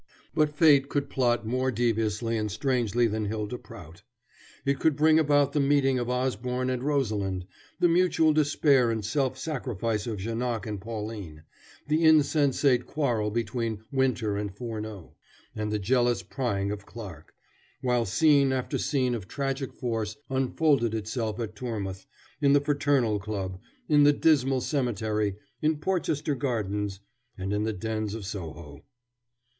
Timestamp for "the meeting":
5.53-5.99